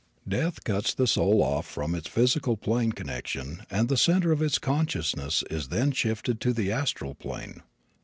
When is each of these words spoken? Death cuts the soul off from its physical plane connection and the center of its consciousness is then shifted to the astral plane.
Death 0.27 0.63
cuts 0.63 0.95
the 0.95 1.05
soul 1.05 1.43
off 1.43 1.67
from 1.67 1.93
its 1.93 2.07
physical 2.07 2.57
plane 2.57 2.91
connection 2.91 3.61
and 3.69 3.87
the 3.87 3.95
center 3.95 4.31
of 4.31 4.41
its 4.41 4.57
consciousness 4.57 5.43
is 5.51 5.67
then 5.67 5.91
shifted 5.91 6.41
to 6.41 6.53
the 6.53 6.71
astral 6.71 7.13
plane. 7.13 7.61